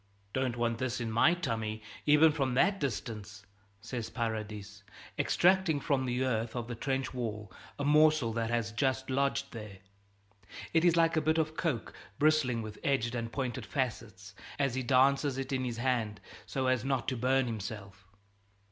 "Don't 0.33 0.57
want 0.57 0.79
this 0.79 0.99
in 0.99 1.11
my 1.11 1.35
tummy, 1.35 1.83
even 2.07 2.31
from 2.31 2.55
that 2.55 2.79
distance," 2.79 3.45
says 3.81 4.09
Paradis, 4.09 4.83
extracting 5.19 5.79
from 5.79 6.07
the 6.07 6.23
earth 6.25 6.55
of 6.55 6.67
the 6.67 6.73
trench 6.73 7.13
wall 7.13 7.51
a 7.77 7.85
morsel 7.85 8.33
that 8.33 8.49
has 8.49 8.71
just 8.71 9.11
lodged 9.11 9.51
there. 9.51 9.77
It 10.73 10.83
is 10.83 10.95
like 10.95 11.15
a 11.17 11.21
bit 11.21 11.37
of 11.37 11.55
coke, 11.55 11.93
bristling 12.17 12.63
with 12.63 12.79
edged 12.83 13.13
and 13.13 13.31
pointed 13.31 13.63
facets, 13.67 14.33
and 14.57 14.73
he 14.73 14.81
dances 14.81 15.37
it 15.37 15.51
in 15.53 15.63
his 15.65 15.77
hand 15.77 16.19
so 16.47 16.65
as 16.65 16.83
not 16.83 17.07
to 17.09 17.15
burn 17.15 17.45
himself. 17.45 18.07